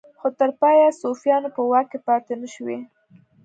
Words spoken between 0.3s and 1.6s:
تر پایه صفویانو